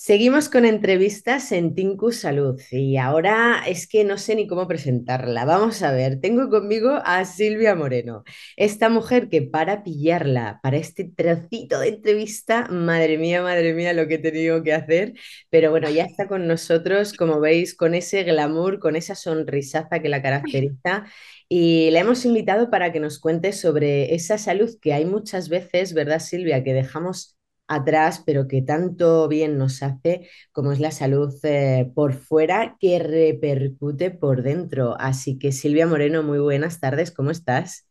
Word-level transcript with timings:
Seguimos 0.00 0.48
con 0.48 0.64
entrevistas 0.64 1.50
en 1.50 1.74
Tinku 1.74 2.12
Salud 2.12 2.60
y 2.70 2.98
ahora 2.98 3.64
es 3.66 3.88
que 3.88 4.04
no 4.04 4.16
sé 4.16 4.36
ni 4.36 4.46
cómo 4.46 4.68
presentarla. 4.68 5.44
Vamos 5.44 5.82
a 5.82 5.90
ver, 5.90 6.20
tengo 6.20 6.48
conmigo 6.50 7.00
a 7.04 7.24
Silvia 7.24 7.74
Moreno, 7.74 8.22
esta 8.56 8.90
mujer 8.90 9.28
que 9.28 9.42
para 9.42 9.82
pillarla 9.82 10.60
para 10.62 10.76
este 10.76 11.02
trocito 11.04 11.80
de 11.80 11.88
entrevista, 11.88 12.68
madre 12.70 13.18
mía, 13.18 13.42
madre 13.42 13.74
mía, 13.74 13.92
lo 13.92 14.06
que 14.06 14.14
he 14.14 14.18
tenido 14.18 14.62
que 14.62 14.72
hacer, 14.72 15.14
pero 15.50 15.72
bueno, 15.72 15.90
ya 15.90 16.04
está 16.04 16.28
con 16.28 16.46
nosotros, 16.46 17.12
como 17.12 17.40
veis, 17.40 17.74
con 17.74 17.96
ese 17.96 18.22
glamour, 18.22 18.78
con 18.78 18.94
esa 18.94 19.16
sonrisaza 19.16 19.98
que 20.00 20.08
la 20.08 20.22
caracteriza 20.22 21.06
y 21.48 21.90
la 21.90 21.98
hemos 22.00 22.24
invitado 22.24 22.70
para 22.70 22.92
que 22.92 23.00
nos 23.00 23.18
cuente 23.18 23.52
sobre 23.52 24.14
esa 24.14 24.38
salud 24.38 24.70
que 24.80 24.92
hay 24.94 25.04
muchas 25.06 25.48
veces, 25.48 25.92
¿verdad, 25.92 26.20
Silvia?, 26.20 26.62
que 26.62 26.72
dejamos 26.72 27.37
atrás, 27.68 28.22
pero 28.26 28.48
que 28.48 28.62
tanto 28.62 29.28
bien 29.28 29.58
nos 29.58 29.82
hace, 29.82 30.28
como 30.52 30.72
es 30.72 30.80
la 30.80 30.90
salud 30.90 31.34
eh, 31.44 31.90
por 31.94 32.14
fuera, 32.14 32.76
que 32.80 32.98
repercute 32.98 34.10
por 34.10 34.42
dentro. 34.42 34.96
Así 34.98 35.38
que 35.38 35.52
Silvia 35.52 35.86
Moreno, 35.86 36.22
muy 36.22 36.38
buenas 36.38 36.80
tardes, 36.80 37.12
¿cómo 37.12 37.30
estás? 37.30 37.88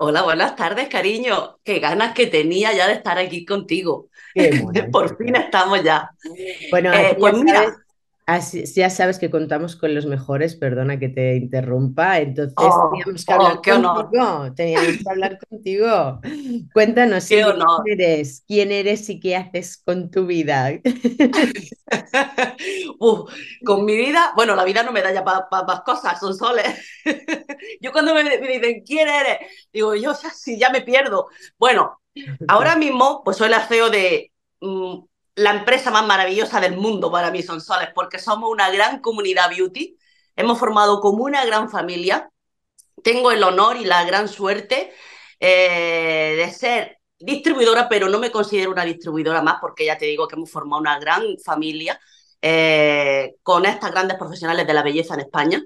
Hola, 0.00 0.22
buenas 0.22 0.54
tardes, 0.54 0.88
cariño. 0.88 1.58
Qué 1.64 1.80
ganas 1.80 2.14
que 2.14 2.26
tenía 2.26 2.72
ya 2.72 2.86
de 2.86 2.92
estar 2.94 3.18
aquí 3.18 3.44
contigo. 3.44 4.08
Qué 4.32 4.50
Por 4.92 5.16
fin 5.16 5.34
estamos 5.34 5.82
ya. 5.82 6.10
Bueno, 6.70 6.92
eh, 6.92 7.16
pues 7.18 7.34
mira, 7.34 7.74
Así, 8.28 8.62
ya 8.66 8.90
sabes 8.90 9.18
que 9.18 9.30
contamos 9.30 9.74
con 9.74 9.94
los 9.94 10.04
mejores, 10.04 10.54
perdona 10.54 10.98
que 10.98 11.08
te 11.08 11.36
interrumpa, 11.36 12.18
entonces 12.18 12.52
oh, 12.58 12.90
teníamos 12.92 13.24
que 13.24 13.32
hablar 13.32 13.52
oh, 13.52 13.94
contigo, 13.94 14.52
teníamos 14.54 14.98
que 14.98 15.10
hablar 15.10 15.38
contigo. 15.48 16.20
Cuéntanos, 16.74 17.26
qué 17.26 17.42
quién 17.42 17.56
eres, 17.86 18.44
quién 18.46 18.70
eres 18.70 19.08
y 19.08 19.18
qué 19.18 19.34
haces 19.34 19.82
con 19.82 20.10
tu 20.10 20.26
vida. 20.26 20.78
con 23.64 23.86
mi 23.86 23.96
vida, 23.96 24.34
bueno, 24.36 24.54
la 24.54 24.64
vida 24.64 24.82
no 24.82 24.92
me 24.92 25.00
da 25.00 25.10
ya 25.10 25.24
para 25.24 25.48
más 25.66 25.80
cosas, 25.80 26.20
son 26.20 26.36
soles. 26.36 26.66
yo 27.80 27.92
cuando 27.92 28.12
me, 28.12 28.24
dicen, 28.24 28.82
¿quién 28.84 29.08
eres? 29.08 29.38
Digo, 29.72 29.94
yo 29.94 30.12
ya, 30.12 30.28
sí, 30.28 30.58
ya 30.58 30.68
me 30.68 30.82
pierdo. 30.82 31.28
Bueno, 31.56 32.02
ahora 32.46 32.76
mismo, 32.76 33.22
pues 33.24 33.38
soy 33.38 33.48
la 33.48 33.66
CEO 33.66 33.88
de... 33.88 34.32
Mm, 34.60 35.07
la 35.38 35.52
empresa 35.52 35.92
más 35.92 36.04
maravillosa 36.04 36.60
del 36.60 36.76
mundo 36.76 37.12
para 37.12 37.30
mí 37.30 37.42
son 37.42 37.60
Soles, 37.60 37.90
porque 37.94 38.18
somos 38.18 38.50
una 38.50 38.70
gran 38.70 39.00
comunidad 39.00 39.50
beauty, 39.50 39.96
hemos 40.34 40.58
formado 40.58 41.00
como 41.00 41.24
una 41.24 41.44
gran 41.44 41.70
familia. 41.70 42.30
Tengo 43.04 43.30
el 43.30 43.42
honor 43.44 43.76
y 43.76 43.84
la 43.84 44.04
gran 44.04 44.28
suerte 44.28 44.92
eh, 45.38 46.34
de 46.36 46.52
ser 46.52 46.98
distribuidora, 47.20 47.88
pero 47.88 48.08
no 48.08 48.18
me 48.18 48.32
considero 48.32 48.72
una 48.72 48.84
distribuidora 48.84 49.40
más, 49.40 49.58
porque 49.60 49.84
ya 49.86 49.96
te 49.96 50.06
digo 50.06 50.26
que 50.26 50.34
hemos 50.34 50.50
formado 50.50 50.80
una 50.80 50.98
gran 50.98 51.22
familia 51.44 52.00
eh, 52.42 53.36
con 53.44 53.64
estas 53.64 53.92
grandes 53.92 54.18
profesionales 54.18 54.66
de 54.66 54.74
la 54.74 54.82
belleza 54.82 55.14
en 55.14 55.20
España. 55.20 55.62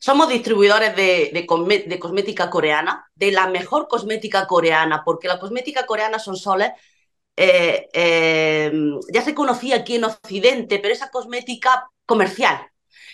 Somos 0.00 0.28
distribuidores 0.30 0.96
de, 0.96 1.30
de, 1.34 1.98
cosmética 1.98 2.48
coreana, 2.48 3.10
de 3.14 3.30
la 3.30 3.46
mejor 3.48 3.88
cosmética 3.88 4.46
coreana, 4.46 5.02
porque 5.04 5.28
la 5.28 5.38
cosmética 5.38 5.84
coreana 5.84 6.18
son 6.18 6.36
soles 6.36 6.70
eh, 7.40 7.88
eh, 7.92 8.72
ya 9.12 9.22
se 9.22 9.32
conocía 9.32 9.76
aquí 9.76 9.94
en 9.94 10.04
Occidente, 10.04 10.80
pero 10.80 10.92
esa 10.92 11.10
cosmética 11.10 11.88
comercial. 12.04 12.58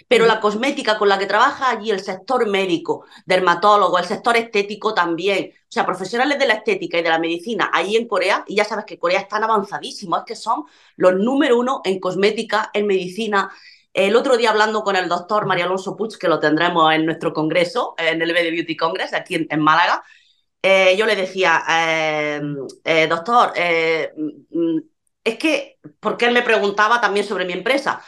Pero 0.09 0.25
la 0.25 0.41
cosmética 0.41 0.97
con 0.97 1.11
la 1.11 1.19
que 1.19 1.27
trabaja 1.27 1.71
allí 1.71 1.91
el 1.91 2.01
sector 2.01 2.49
médico, 2.49 3.05
dermatólogo, 3.27 3.99
el 3.99 4.07
sector 4.07 4.37
estético 4.39 4.95
también, 4.95 5.53
o 5.53 5.67
sea, 5.69 5.85
profesionales 5.85 6.39
de 6.39 6.47
la 6.47 6.55
estética 6.55 6.99
y 6.99 7.03
de 7.03 7.11
la 7.11 7.19
medicina 7.19 7.71
allí 7.73 7.97
en 7.97 8.09
Corea, 8.09 8.45
y 8.47 8.57
ya 8.57 8.65
sabes 8.65 8.87
que 8.87 8.99
Corea 8.99 9.21
están 9.21 9.45
avanzadísimos, 9.45 10.21
es 10.21 10.25
que 10.25 10.37
son 10.37 10.65
los 10.97 11.15
número 11.17 11.59
uno 11.59 11.83
en 11.85 12.01
cosmética, 12.01 12.71
en 12.73 12.87
medicina. 12.87 13.51
El 13.93 14.17
otro 14.17 14.39
día 14.39 14.51
hablando 14.51 14.83
con 14.85 14.97
el 14.97 15.09
doctor 15.09 15.45
María 15.47 15.67
Alonso 15.67 15.97
Puig, 15.97 16.19
que 16.19 16.29
lo 16.29 16.41
tendremos 16.41 16.93
en 16.95 17.05
nuestro 17.05 17.35
congreso, 17.35 17.95
en 17.99 18.23
el 18.23 18.33
BD 18.33 18.51
Beauty 18.53 18.77
Congress, 18.77 19.13
aquí 19.13 19.47
en 19.49 19.61
Málaga, 19.61 20.03
eh, 20.67 20.97
yo 20.97 21.05
le 21.05 21.15
decía, 21.15 21.63
eh, 21.69 22.41
eh, 22.85 23.07
doctor, 23.07 23.53
mm, 23.55 24.79
es 25.23 25.39
que, 25.39 25.79
porque 26.01 26.25
él 26.25 26.33
me 26.33 26.41
preguntaba 26.43 27.03
también 27.03 27.27
sobre 27.27 27.45
mi 27.45 27.53
empresa. 27.53 28.03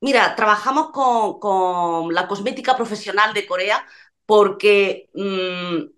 Mira, 0.00 0.36
trabajamos 0.36 0.90
con, 0.92 2.14
la 2.14 2.28
cosmética 2.28 2.76
profesional 2.76 3.34
de 3.34 3.46
Corea 3.46 3.84
porque 4.26 5.10
mm, 5.14 5.90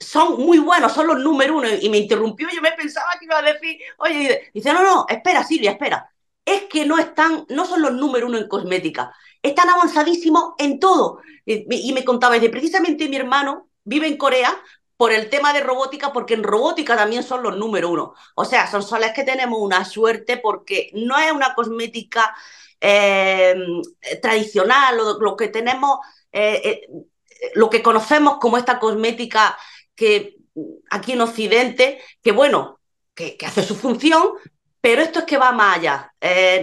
son 0.00 0.40
muy 0.40 0.58
buenos, 0.58 0.92
son 0.92 1.06
los 1.06 1.20
número 1.20 1.56
uno. 1.56 1.68
Y 1.80 1.88
me 1.88 1.98
interrumpió, 1.98 2.48
yo 2.52 2.60
me 2.60 2.72
pensaba 2.72 3.12
que 3.20 3.26
iba 3.26 3.38
a 3.38 3.42
decir, 3.42 3.78
oye, 3.98 4.50
dice, 4.52 4.72
no, 4.72 4.82
no, 4.82 5.06
espera, 5.08 5.44
Silvia, 5.44 5.72
espera. 5.72 6.10
Es 6.44 6.62
que 6.62 6.84
no 6.84 6.98
están, 6.98 7.46
no 7.48 7.64
son 7.64 7.82
los 7.82 7.92
número 7.92 8.26
uno 8.26 8.38
en 8.38 8.48
cosmética, 8.48 9.14
están 9.40 9.68
avanzadísimos 9.68 10.54
en 10.58 10.80
todo. 10.80 11.20
Y, 11.46 11.92
me 11.92 12.04
contaba, 12.04 12.34
dice, 12.34 12.50
precisamente 12.50 13.08
mi 13.08 13.16
hermano 13.16 13.68
vive 13.84 14.08
en 14.08 14.16
Corea 14.16 14.52
por 15.02 15.12
el 15.12 15.28
tema 15.28 15.52
de 15.52 15.58
robótica, 15.58 16.12
porque 16.12 16.34
en 16.34 16.44
robótica 16.44 16.94
también 16.94 17.24
son 17.24 17.42
los 17.42 17.56
número 17.56 17.90
uno. 17.90 18.14
O 18.36 18.44
sea, 18.44 18.70
son 18.70 18.84
soles 18.84 19.10
que 19.12 19.24
tenemos 19.24 19.58
una 19.60 19.84
suerte 19.84 20.36
porque 20.36 20.92
no 20.94 21.18
es 21.18 21.32
una 21.32 21.56
cosmética 21.56 22.32
eh, 22.80 23.52
tradicional, 24.22 24.96
lo, 25.18 25.36
que 25.36 25.48
tenemos, 25.48 25.98
eh, 26.30 26.60
eh, 26.62 26.88
lo 27.56 27.68
que 27.68 27.82
conocemos 27.82 28.36
como 28.38 28.56
esta 28.58 28.78
cosmética 28.78 29.58
que 29.96 30.36
aquí 30.88 31.14
en 31.14 31.22
Occidente, 31.22 32.00
que 32.22 32.30
bueno, 32.30 32.78
que 33.12 33.36
hace 33.44 33.64
su 33.64 33.74
función, 33.74 34.34
pero 34.80 35.02
esto 35.02 35.18
es 35.18 35.24
que 35.24 35.36
va 35.36 35.50
más 35.50 35.78
allá. 35.78 36.14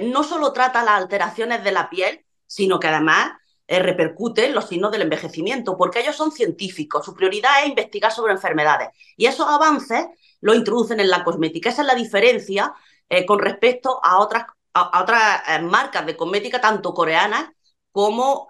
no 0.04 0.24
solo 0.24 0.54
trata 0.54 0.82
las 0.82 1.02
alteraciones 1.02 1.62
de 1.62 1.74
la 1.74 1.90
piel, 1.90 2.24
sino 2.48 2.80
que 2.80 2.88
además 2.88 3.34
eh, 3.72 3.84
repercute 3.84 4.50
los 4.50 4.68
signos 4.68 4.91
del 4.91 5.03
envejecimiento, 5.03 5.78
porque 5.78 6.00
ellos 6.00 6.16
son 6.16 6.31
científicos, 6.31 7.06
su 7.06 7.13
prioridad 7.13 7.62
es 7.62 7.69
investigar 7.69 8.12
sobre 8.12 8.34
enfermedades 8.34 8.90
y 9.16 9.28
esos 9.28 9.47
avances 9.47 10.07
lo 10.41 10.56
introducen 10.56 11.00
en 11.00 11.07
la 11.07 11.24
cosmética. 11.24 11.69
Esa 11.69 11.84
es 11.84 11.88
la 11.88 11.94
diferencia 11.94 12.74
eh, 13.09 13.28
con 13.28 13.38
respecto 13.38 14.00
a 14.03 14.18
otras, 14.22 14.46
a, 14.74 15.03
otras 15.03 15.44
eh, 15.47 15.62
marcas 15.62 16.03
de 16.07 16.18
cosmética, 16.18 16.59
tanto 16.59 16.96
coreanas 16.96 17.52
como, 17.91 18.47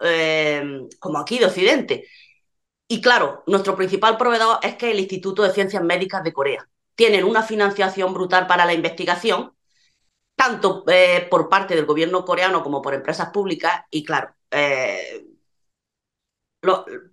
como 1.00 1.18
aquí 1.18 1.40
de 1.40 1.46
Occidente. 1.46 2.08
Y 2.88 3.02
claro, 3.02 3.44
nuestro 3.48 3.76
principal 3.76 4.18
proveedor 4.18 4.60
es 4.62 4.76
que 4.76 4.92
el 4.92 5.00
Instituto 5.00 5.44
de 5.44 5.52
Ciencias 5.52 5.84
Médicas 5.84 6.24
de 6.24 6.34
Corea. 6.34 6.70
Tienen 6.96 7.26
una 7.26 7.44
financiación 7.44 8.14
brutal 8.14 8.48
para 8.48 8.66
la 8.66 8.74
investigación, 8.74 9.54
tanto 10.36 10.86
por 11.30 11.50
parte 11.50 11.76
del 11.76 11.86
gobierno 11.86 12.26
coreano 12.26 12.64
como 12.64 12.82
por 12.82 12.94
empresas 12.94 13.32
públicas, 13.32 13.84
y 13.90 14.04
claro, 14.06 14.34
eh, 14.52 15.26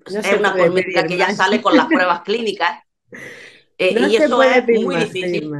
es 0.06 0.38
una 0.38 0.52
cosmética 0.52 1.06
que 1.06 1.16
ya 1.16 1.34
sale 1.34 1.62
con 1.62 1.76
las 1.76 1.86
pruebas 1.86 2.20
clínicas. 2.24 2.82
Eh, 3.78 3.94
y 4.08 4.16
eso 4.16 4.42
es 4.42 4.64
muy 4.82 4.96
difícil. 4.96 5.52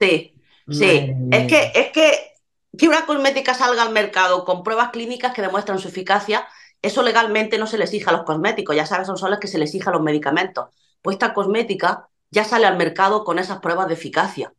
Sí, 0.00 0.34
sí. 0.68 1.12
Es 1.30 1.46
que, 1.46 1.72
es 1.74 1.92
que 1.92 2.36
que 2.76 2.88
una 2.88 3.06
cosmética 3.06 3.54
salga 3.54 3.82
al 3.82 3.92
mercado 3.92 4.44
con 4.44 4.62
pruebas 4.62 4.90
clínicas 4.90 5.32
que 5.32 5.42
demuestran 5.42 5.78
su 5.78 5.88
eficacia, 5.88 6.46
eso 6.82 7.02
legalmente 7.02 7.58
no 7.58 7.66
se 7.66 7.78
le 7.78 7.84
exige 7.84 8.08
a 8.10 8.12
los 8.12 8.24
cosméticos, 8.24 8.76
ya 8.76 8.86
sabes, 8.86 9.06
son 9.06 9.16
solo 9.16 9.40
que 9.40 9.48
se 9.48 9.58
le 9.58 9.64
exige 9.64 9.88
a 9.88 9.92
los 9.92 10.02
medicamentos. 10.02 10.68
Pues 11.00 11.14
esta 11.14 11.32
cosmética 11.32 12.08
ya 12.30 12.44
sale 12.44 12.66
al 12.66 12.76
mercado 12.76 13.24
con 13.24 13.38
esas 13.38 13.58
pruebas 13.60 13.88
de 13.88 13.94
eficacia. 13.94 14.52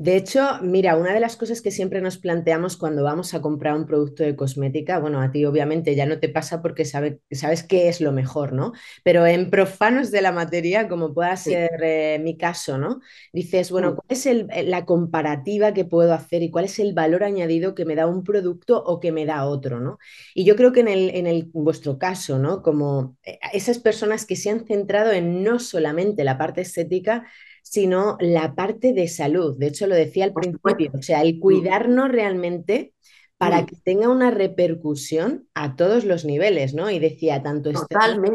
De 0.00 0.16
hecho, 0.16 0.40
mira, 0.62 0.96
una 0.96 1.12
de 1.12 1.20
las 1.20 1.36
cosas 1.36 1.60
que 1.60 1.70
siempre 1.70 2.00
nos 2.00 2.16
planteamos 2.16 2.78
cuando 2.78 3.04
vamos 3.04 3.34
a 3.34 3.42
comprar 3.42 3.74
un 3.76 3.84
producto 3.84 4.22
de 4.22 4.34
cosmética, 4.34 4.98
bueno, 4.98 5.20
a 5.20 5.30
ti 5.30 5.44
obviamente 5.44 5.94
ya 5.94 6.06
no 6.06 6.18
te 6.18 6.30
pasa 6.30 6.62
porque 6.62 6.86
sabe, 6.86 7.20
sabes 7.30 7.64
qué 7.64 7.90
es 7.90 8.00
lo 8.00 8.10
mejor, 8.10 8.54
¿no? 8.54 8.72
Pero 9.04 9.26
en 9.26 9.50
profanos 9.50 10.10
de 10.10 10.22
la 10.22 10.32
materia, 10.32 10.88
como 10.88 11.12
pueda 11.12 11.36
ser 11.36 11.82
eh, 11.82 12.18
mi 12.18 12.38
caso, 12.38 12.78
¿no? 12.78 13.00
Dices, 13.34 13.70
bueno, 13.70 13.92
mm. 13.92 13.96
¿cuál 13.96 14.06
es 14.08 14.24
eh, 14.24 14.46
la 14.64 14.86
comparativa 14.86 15.74
que 15.74 15.84
puedo 15.84 16.14
hacer 16.14 16.42
y 16.42 16.50
cuál 16.50 16.64
es 16.64 16.78
el 16.78 16.94
valor 16.94 17.22
añadido 17.22 17.74
que 17.74 17.84
me 17.84 17.94
da 17.94 18.06
un 18.06 18.24
producto 18.24 18.82
o 18.82 19.00
que 19.00 19.12
me 19.12 19.26
da 19.26 19.44
otro, 19.44 19.80
¿no? 19.80 19.98
Y 20.34 20.44
yo 20.44 20.56
creo 20.56 20.72
que 20.72 20.80
en, 20.80 20.88
el, 20.88 21.10
en 21.10 21.26
el, 21.26 21.50
vuestro 21.52 21.98
caso, 21.98 22.38
¿no? 22.38 22.62
Como 22.62 23.18
eh, 23.22 23.38
esas 23.52 23.78
personas 23.78 24.24
que 24.24 24.36
se 24.36 24.48
han 24.48 24.64
centrado 24.66 25.12
en 25.12 25.44
no 25.44 25.58
solamente 25.58 26.24
la 26.24 26.38
parte 26.38 26.62
estética, 26.62 27.26
sino 27.62 28.16
la 28.20 28.54
parte 28.54 28.92
de 28.92 29.08
salud. 29.08 29.56
De 29.58 29.68
hecho, 29.68 29.86
lo 29.86 29.94
decía 29.94 30.24
al 30.24 30.32
principio, 30.32 30.90
o 30.98 31.02
sea, 31.02 31.22
el 31.22 31.36
mm. 31.36 31.40
cuidarnos 31.40 32.10
realmente 32.10 32.94
para 33.40 33.62
mm. 33.62 33.66
que 33.66 33.76
tenga 33.76 34.08
una 34.10 34.30
repercusión 34.30 35.48
a 35.54 35.74
todos 35.74 36.04
los 36.04 36.26
niveles, 36.26 36.74
¿no? 36.74 36.90
Y 36.90 36.98
decía, 36.98 37.42
tanto 37.42 37.70
externa 37.70 38.28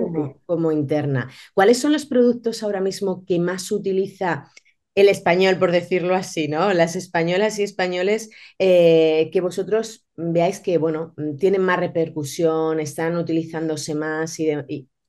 como, 0.47 0.71
interna. 0.71 1.29
¿Cuáles 1.53 1.77
son 1.77 1.93
los 1.93 2.07
productos 2.07 2.63
ahora 2.63 2.81
mismo 2.81 3.23
que 3.23 3.37
más 3.37 3.71
utiliza 3.71 4.51
el 4.95 5.09
español, 5.09 5.57
por 5.59 5.71
decirlo 5.71 6.15
así, 6.15 6.47
¿no? 6.47 6.73
Las 6.73 6.95
españolas 6.95 7.59
y 7.59 7.63
españoles 7.63 8.31
eh, 8.57 9.29
que 9.31 9.41
vosotros 9.41 10.07
veáis 10.15 10.59
que, 10.59 10.79
bueno, 10.79 11.13
tienen 11.37 11.61
más 11.61 11.79
repercusión, 11.79 12.79
están 12.79 13.15
utilizándose 13.15 13.93
más 13.93 14.39
y, 14.39 14.49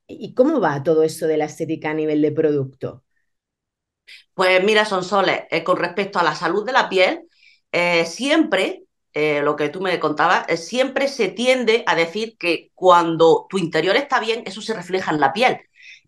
y 0.07 0.33
cómo 0.35 0.59
va 0.59 0.83
todo 0.83 1.01
esto 1.01 1.25
de 1.25 1.37
la 1.37 1.45
estética 1.45 1.89
a 1.89 1.95
nivel 1.95 2.21
de 2.21 2.31
producto. 2.31 3.03
Pues 4.33 4.63
mira, 4.63 4.85
Sonsoles, 4.85 5.41
eh, 5.49 5.63
con 5.63 5.77
respecto 5.77 6.19
a 6.19 6.23
la 6.23 6.35
salud 6.35 6.65
de 6.65 6.71
la 6.71 6.89
piel, 6.89 7.23
eh, 7.71 8.05
siempre 8.05 8.83
eh, 9.13 9.41
lo 9.41 9.55
que 9.55 9.69
tú 9.69 9.81
me 9.81 9.99
contabas, 9.99 10.45
siempre 10.59 11.07
se 11.07 11.29
tiende 11.29 11.83
a 11.87 11.95
decir 11.95 12.37
que 12.37 12.71
cuando 12.75 13.47
tu 13.49 13.57
interior 13.57 13.95
está 13.95 14.19
bien, 14.19 14.43
eso 14.45 14.61
se 14.61 14.73
refleja 14.73 15.11
en 15.11 15.19
la 15.19 15.33
piel. 15.33 15.59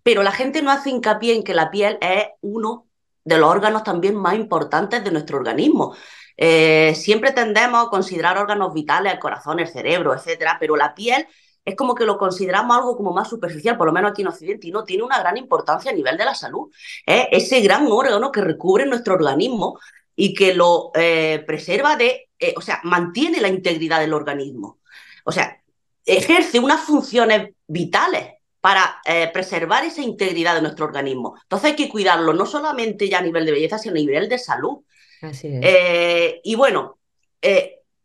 Pero 0.03 0.23
la 0.23 0.31
gente 0.31 0.61
no 0.61 0.71
hace 0.71 0.91
hincapié 0.91 1.33
en 1.35 1.43
que 1.43 1.53
la 1.53 1.71
piel 1.71 1.97
es 2.01 2.27
uno 2.41 2.87
de 3.23 3.37
los 3.37 3.49
órganos 3.49 3.83
también 3.83 4.15
más 4.15 4.35
importantes 4.35 5.03
de 5.03 5.11
nuestro 5.11 5.37
organismo. 5.37 5.95
Siempre 6.37 7.33
tendemos 7.33 7.85
a 7.85 7.89
considerar 7.89 8.37
órganos 8.37 8.73
vitales, 8.73 9.13
el 9.13 9.19
corazón, 9.19 9.59
el 9.59 9.67
cerebro, 9.67 10.13
etcétera, 10.13 10.57
pero 10.59 10.77
la 10.77 10.95
piel 10.95 11.27
es 11.65 11.75
como 11.75 11.95
que 11.95 12.05
lo 12.05 12.17
consideramos 12.17 12.77
algo 12.77 12.97
como 12.97 13.13
más 13.13 13.29
superficial, 13.29 13.77
por 13.77 13.87
lo 13.87 13.93
menos 13.93 14.11
aquí 14.11 14.21
en 14.21 14.29
Occidente, 14.29 14.67
y 14.67 14.71
no 14.71 14.83
tiene 14.83 15.03
una 15.03 15.19
gran 15.19 15.37
importancia 15.37 15.91
a 15.91 15.93
nivel 15.93 16.17
de 16.17 16.25
la 16.25 16.35
salud. 16.35 16.71
Es 17.05 17.27
ese 17.31 17.61
gran 17.61 17.87
órgano 17.87 18.31
que 18.31 18.41
recubre 18.41 18.85
nuestro 18.85 19.13
organismo 19.13 19.79
y 20.15 20.33
que 20.33 20.53
lo 20.53 20.91
eh, 20.95 21.43
preserva 21.47 21.95
de, 21.95 22.29
eh, 22.37 22.53
o 22.57 22.61
sea, 22.61 22.81
mantiene 22.83 23.39
la 23.39 23.47
integridad 23.47 24.01
del 24.01 24.13
organismo. 24.13 24.79
O 25.23 25.31
sea, 25.31 25.61
ejerce 26.05 26.59
unas 26.59 26.81
funciones 26.81 27.53
vitales 27.67 28.33
para 28.59 28.99
eh, 29.05 29.29
preservar 29.31 29.85
esa 29.85 30.01
integridad 30.01 30.55
de 30.55 30.61
nuestro 30.61 30.85
organismo. 30.85 31.35
Entonces 31.43 31.71
hay 31.71 31.75
que 31.77 31.87
cuidarlo, 31.87 32.33
no 32.33 32.45
solamente 32.45 33.07
ya 33.07 33.19
a 33.19 33.21
nivel 33.21 33.45
de 33.45 33.53
belleza, 33.53 33.77
sino 33.77 33.93
a 33.93 33.97
nivel 33.97 34.27
de 34.27 34.39
salud. 34.39 34.79
Así 35.21 35.47
es. 35.61 36.35
y 36.43 36.55
bueno, 36.55 36.97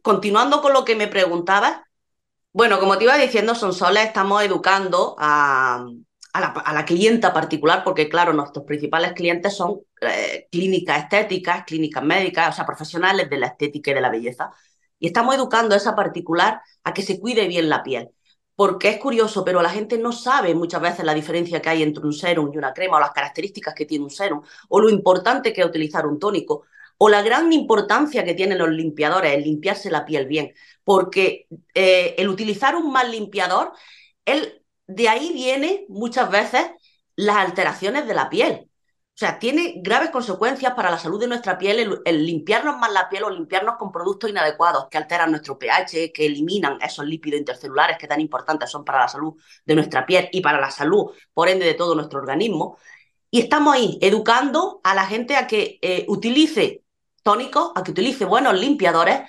continuando 0.03 0.63
con 0.63 0.73
lo 0.73 0.85
que 0.85 0.95
me 0.95 1.09
preguntabas, 1.09 1.81
bueno, 2.55 2.79
como 2.81 2.97
te 2.97 3.05
iba 3.05 3.17
diciendo, 3.17 3.55
Sonsoles 3.55 4.07
estamos 4.07 4.43
educando 4.45 5.17
a, 5.19 5.85
a 6.35 6.73
la, 6.73 6.85
clienta 6.85 7.33
particular, 7.33 7.83
porque 7.85 8.09
claro, 8.09 8.33
nuestros 8.33 8.65
principales 8.65 9.13
clientes 9.13 9.57
son 9.57 9.81
eh, 10.01 10.47
clínicas 10.53 11.05
estéticas, 11.05 11.65
clínicas 11.65 12.05
médicas, 12.05 12.51
o 12.51 12.53
sea, 12.53 12.65
profesionales 12.65 13.29
de 13.29 13.39
la 13.39 13.49
estética 13.49 13.91
y 13.91 13.95
de 13.95 14.01
la 14.01 14.11
belleza. 14.11 14.53
Y 15.01 15.09
estamos 15.09 15.35
educando 15.35 15.75
a 15.75 15.79
esa 15.79 15.97
particular 15.97 16.61
a 16.85 16.95
que 16.95 17.03
se 17.03 17.19
cuide 17.19 17.49
bien 17.49 17.69
la 17.69 17.83
piel. 17.83 18.11
Porque 18.55 18.89
es 18.91 18.99
curioso, 18.99 19.45
pero 19.45 19.61
la 19.61 19.71
gente 19.71 19.99
no 19.99 20.13
sabe 20.13 20.55
muchas 20.55 20.81
veces 20.81 21.05
la 21.05 21.15
diferencia 21.15 21.61
que 21.61 21.71
hay 21.71 21.83
entre 21.83 22.05
un 22.05 22.13
serum 22.13 22.53
y 22.55 22.59
una 22.59 22.73
crema, 22.73 22.99
o 22.99 23.01
las 23.01 23.11
características 23.11 23.75
que 23.75 23.85
tiene 23.85 24.05
un 24.05 24.11
serum, 24.11 24.43
o 24.69 24.81
lo 24.81 24.89
importante 24.91 25.53
que 25.53 25.61
es 25.61 25.67
utilizar 25.67 26.07
un 26.07 26.21
tónico, 26.21 26.65
o 27.05 27.11
la 27.11 27.21
gran 27.21 27.53
importancia 27.53 28.25
que 28.25 28.33
tienen 28.33 28.57
los 28.57 28.71
limpiadores, 28.71 29.35
el 29.35 29.45
limpiarse 29.45 29.91
la 29.91 30.07
piel 30.07 30.27
bien. 30.27 30.55
Porque 30.85 31.47
eh, 31.75 32.15
el 32.17 32.31
utilizar 32.31 32.77
un 32.77 32.91
mal 32.91 33.11
limpiador, 33.11 33.73
de 34.87 35.09
ahí 35.11 35.31
viene 35.35 35.85
muchas 35.91 36.31
veces 36.31 36.65
las 37.15 37.37
alteraciones 37.37 38.07
de 38.07 38.15
la 38.15 38.31
piel. 38.31 38.71
O 38.71 39.17
sea, 39.17 39.39
tiene 39.39 39.75
graves 39.83 40.09
consecuencias 40.09 40.73
para 40.73 40.91
la 40.91 40.99
salud 40.99 41.21
de 41.21 41.27
nuestra 41.27 41.59
piel 41.59 42.01
el, 42.07 42.25
limpiarnos 42.27 42.79
más 42.79 42.91
la 42.91 43.11
piel 43.11 43.25
o 43.25 43.31
limpiarnos 43.31 43.77
con 43.77 43.93
productos 43.93 44.31
inadecuados 44.31 44.87
que 44.91 44.97
alteran 44.97 45.31
nuestro 45.31 45.59
pH, 45.59 46.11
que 46.11 46.25
eliminan 46.25 46.79
esos 46.81 47.05
lípidos 47.05 47.39
intercelulares 47.39 47.99
que 47.99 48.09
tan 48.09 48.21
importantes 48.21 48.71
son 48.71 48.83
para 48.83 49.01
la 49.01 49.09
salud 49.09 49.35
de 49.67 49.75
nuestra 49.75 50.07
piel 50.07 50.31
y 50.33 50.41
para 50.41 50.59
la 50.59 50.71
salud, 50.71 51.11
por 51.35 51.51
ende, 51.51 51.67
de 51.67 51.75
todo 51.75 51.95
nuestro 51.95 52.19
organismo. 52.21 52.79
Y 53.31 53.41
estamos 53.41 53.75
ahí 53.75 53.99
educando 54.01 54.81
a 54.83 54.95
la 54.95 55.05
gente 55.05 55.37
a 55.37 55.47
que 55.47 55.79
eh, 55.83 56.07
utilice 56.09 56.84
tónicos, 57.25 57.73
a 57.75 57.83
que 57.83 57.91
utilice 57.91 58.25
buenos 58.25 58.55
limpiadores 58.55 59.23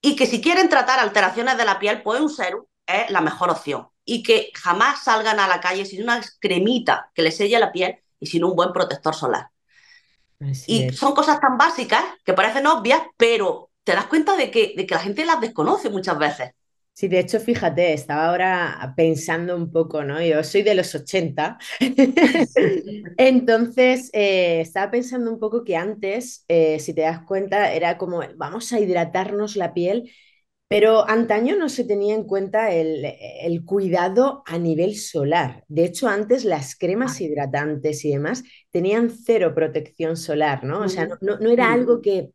y 0.00 0.16
que 0.16 0.26
si 0.26 0.40
quieren 0.40 0.70
tratar 0.70 0.98
alteraciones 1.00 1.58
de 1.58 1.64
la 1.66 1.78
piel, 1.78 2.02
pues 2.02 2.20
un 2.20 2.30
serum 2.30 2.64
es 2.86 3.10
la 3.10 3.20
mejor 3.20 3.50
opción 3.50 3.88
y 4.04 4.22
que 4.22 4.50
jamás 4.54 5.04
salgan 5.04 5.40
a 5.40 5.48
la 5.48 5.60
calle 5.60 5.84
sin 5.84 6.04
una 6.04 6.22
cremita 6.38 7.10
que 7.12 7.22
les 7.22 7.36
selle 7.36 7.58
la 7.58 7.72
piel 7.72 7.98
y 8.20 8.26
sin 8.26 8.44
un 8.44 8.54
buen 8.54 8.72
protector 8.72 9.14
solar. 9.14 9.50
y 10.66 10.90
son 10.90 11.14
cosas 11.14 11.40
tan 11.40 11.58
básicas 11.58 12.04
que 12.24 12.34
parecen 12.34 12.66
obvias, 12.66 13.02
pero 13.16 13.70
te 13.84 13.92
das 13.92 14.06
cuenta 14.06 14.36
de 14.36 14.50
que, 14.50 14.74
de 14.76 14.86
que 14.86 14.94
la 14.94 15.00
gente 15.00 15.24
las 15.24 15.40
desconoce 15.40 15.90
muchas 15.90 16.18
veces. 16.18 16.52
Sí, 16.98 17.08
de 17.08 17.18
hecho, 17.18 17.40
fíjate, 17.40 17.92
estaba 17.92 18.28
ahora 18.28 18.94
pensando 18.96 19.54
un 19.54 19.70
poco, 19.70 20.02
¿no? 20.02 20.18
Yo 20.22 20.42
soy 20.42 20.62
de 20.62 20.74
los 20.74 20.94
80, 20.94 21.58
entonces 23.18 24.08
eh, 24.14 24.62
estaba 24.62 24.90
pensando 24.90 25.30
un 25.30 25.38
poco 25.38 25.62
que 25.62 25.76
antes, 25.76 26.46
eh, 26.48 26.78
si 26.80 26.94
te 26.94 27.02
das 27.02 27.20
cuenta, 27.26 27.74
era 27.74 27.98
como, 27.98 28.22
vamos 28.36 28.72
a 28.72 28.80
hidratarnos 28.80 29.56
la 29.56 29.74
piel 29.74 30.10
pero 30.68 31.08
antaño 31.08 31.56
no 31.56 31.68
se 31.68 31.84
tenía 31.84 32.14
en 32.14 32.24
cuenta 32.24 32.72
el, 32.72 33.64
cuidado 33.64 34.42
a 34.46 34.58
nivel 34.58 34.96
solar. 34.96 35.64
De 35.68 35.84
hecho, 35.84 36.08
antes 36.08 36.44
las 36.44 36.74
cremas 36.76 37.20
hidratantes 37.20 38.04
y 38.04 38.10
demás 38.10 38.42
tenían 38.72 39.10
cero 39.10 39.52
protección 39.54 40.16
solar, 40.16 40.64
¿no? 40.64 40.80
O 40.80 40.88
sea, 40.88 41.08
no, 41.20 41.50
era 41.50 41.72
algo 41.72 42.00
que, 42.00 42.30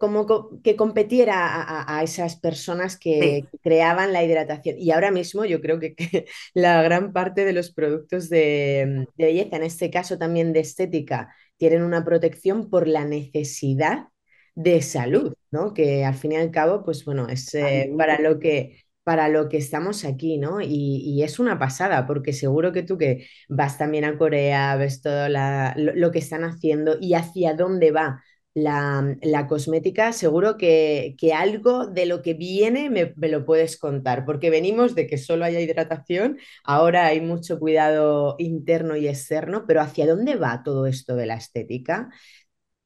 como 0.00 0.62
que 0.62 0.76
competiera 0.76 1.86
a, 1.86 2.02
esas 2.02 2.36
personas 2.36 2.96
que 2.98 3.44
creaban 3.62 4.14
la 4.14 4.24
hidratación. 4.24 4.76
Y 4.78 4.92
ahora 4.92 5.10
mismo 5.10 5.44
yo 5.44 5.60
creo 5.60 5.78
que, 5.78 5.94
la 6.54 6.82
gran 6.82 7.12
parte 7.12 7.44
de 7.44 7.52
los 7.52 7.70
productos 7.70 8.30
de, 8.30 9.06
de 9.18 9.24
belleza, 9.26 9.56
en 9.56 9.62
este 9.62 9.90
caso 9.90 10.16
también 10.16 10.54
de 10.54 10.60
estética, 10.60 11.34
tienen 11.58 11.82
una 11.82 12.02
protección 12.02 12.70
por 12.70 12.88
la 12.88 13.04
necesidad 13.04 14.08
de 14.54 14.80
salud, 14.80 15.34
¿no? 15.50 15.74
Que 15.74 16.06
al 16.06 16.14
fin 16.14 16.32
y 16.32 16.36
al 16.36 16.50
cabo, 16.50 16.82
pues 16.82 17.04
bueno, 17.04 17.28
es 17.28 17.54
eh, 17.54 17.92
para 17.94 18.18
lo 18.20 18.38
que 18.38 18.78
para 19.04 19.28
lo 19.28 19.48
que 19.48 19.58
estamos 19.58 20.04
aquí, 20.04 20.38
¿no? 20.38 20.60
Y, 20.62 21.22
es 21.22 21.38
una 21.38 21.58
pasada, 21.58 22.06
porque 22.06 22.32
seguro 22.32 22.72
que 22.72 22.82
tú 22.82 22.96
que 22.96 23.26
vas 23.48 23.76
también 23.76 24.04
a 24.04 24.16
Corea, 24.16 24.76
ves 24.76 25.02
todo 25.02 25.28
lo, 25.28 26.10
que 26.12 26.18
están 26.20 26.44
haciendo 26.44 26.96
y 27.00 27.14
hacia 27.14 27.54
dónde 27.54 27.90
va 27.90 28.22
la, 28.54 29.46
cosmética, 29.48 30.12
seguro 30.12 30.56
que, 30.56 31.14
que, 31.18 31.32
algo 31.32 31.86
de 31.86 32.06
lo 32.06 32.22
que 32.22 32.34
viene 32.34 32.90
me, 32.90 33.12
me, 33.16 33.28
lo 33.28 33.44
puedes 33.44 33.78
contar, 33.78 34.24
porque 34.24 34.50
venimos 34.50 34.94
de 34.94 35.06
que 35.06 35.18
solo 35.18 35.44
haya 35.44 35.60
hidratación, 35.60 36.38
ahora 36.64 37.06
hay 37.06 37.20
mucho 37.20 37.58
cuidado 37.58 38.36
interno 38.38 38.96
y 38.96 39.08
externo, 39.08 39.64
pero 39.66 39.80
¿hacia 39.80 40.06
dónde 40.06 40.36
va 40.36 40.62
todo 40.64 40.86
esto 40.86 41.16
de 41.16 41.26
la 41.26 41.36
estética? 41.36 42.10